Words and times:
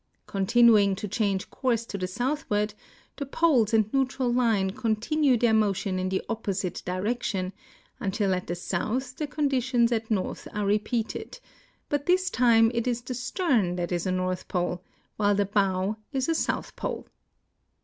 Continuing 0.25 0.95
to 0.95 1.07
change 1.07 1.51
course 1.51 1.85
to 1.85 1.95
the 1.95 2.07
southward, 2.07 2.73
the 3.17 3.25
poles 3.27 3.71
and 3.71 3.93
neutral 3.93 4.33
line 4.33 4.71
continue 4.71 5.37
their 5.37 5.53
motion 5.53 5.99
in 5.99 6.09
the 6.09 6.23
opposite 6.27 6.81
direction, 6.83 7.53
until 7.99 8.33
at 8.33 8.47
the 8.47 8.55
south 8.55 9.15
the 9.17 9.27
conditions 9.27 9.91
at 9.91 10.09
noi'th 10.09 10.47
are 10.55 10.65
repeated, 10.65 11.39
but 11.87 12.07
this 12.07 12.31
time 12.31 12.71
it 12.73 12.87
is 12.87 12.99
the 13.03 13.13
stern 13.13 13.75
that 13.75 13.91
is 13.91 14.07
a 14.07 14.11
north 14.11 14.47
pole, 14.47 14.83
while 15.17 15.35
the 15.35 15.45
bow 15.45 15.95
is 16.11 16.27
a 16.27 16.33
south 16.33 16.75
pole. 16.75 17.05